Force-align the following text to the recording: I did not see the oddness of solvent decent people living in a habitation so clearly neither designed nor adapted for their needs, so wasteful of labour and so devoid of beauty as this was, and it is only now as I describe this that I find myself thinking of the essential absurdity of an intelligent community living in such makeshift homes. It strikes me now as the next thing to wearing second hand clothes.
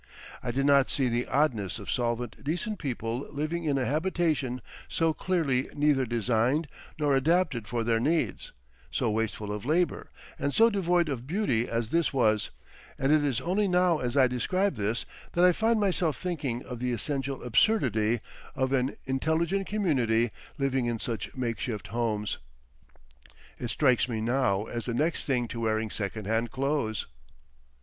I 0.41 0.49
did 0.49 0.65
not 0.65 0.89
see 0.89 1.09
the 1.09 1.27
oddness 1.27 1.77
of 1.77 1.91
solvent 1.91 2.43
decent 2.43 2.79
people 2.79 3.27
living 3.31 3.65
in 3.65 3.77
a 3.77 3.85
habitation 3.85 4.63
so 4.89 5.13
clearly 5.13 5.69
neither 5.75 6.07
designed 6.07 6.67
nor 6.97 7.15
adapted 7.15 7.67
for 7.67 7.83
their 7.83 7.99
needs, 7.99 8.51
so 8.89 9.11
wasteful 9.11 9.51
of 9.51 9.63
labour 9.63 10.09
and 10.39 10.55
so 10.55 10.71
devoid 10.71 11.07
of 11.07 11.27
beauty 11.27 11.69
as 11.69 11.91
this 11.91 12.11
was, 12.11 12.49
and 12.97 13.11
it 13.11 13.23
is 13.23 13.39
only 13.41 13.67
now 13.67 13.99
as 13.99 14.17
I 14.17 14.25
describe 14.25 14.73
this 14.73 15.05
that 15.33 15.45
I 15.45 15.51
find 15.51 15.79
myself 15.79 16.17
thinking 16.17 16.63
of 16.65 16.79
the 16.79 16.93
essential 16.93 17.43
absurdity 17.43 18.21
of 18.55 18.73
an 18.73 18.95
intelligent 19.05 19.67
community 19.67 20.31
living 20.57 20.87
in 20.87 20.99
such 20.99 21.35
makeshift 21.35 21.89
homes. 21.89 22.39
It 23.59 23.67
strikes 23.67 24.09
me 24.09 24.19
now 24.19 24.65
as 24.65 24.85
the 24.87 24.95
next 24.95 25.25
thing 25.25 25.47
to 25.49 25.59
wearing 25.59 25.91
second 25.91 26.25
hand 26.25 26.49
clothes. 26.49 27.05